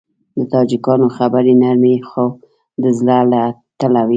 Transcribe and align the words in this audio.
د 0.37 0.39
تاجکانو 0.53 1.05
خبرې 1.17 1.53
نرمې 1.61 1.95
خو 2.09 2.25
د 2.83 2.85
زړه 2.99 3.17
له 3.31 3.41
تله 3.79 4.01
وي. 4.05 4.09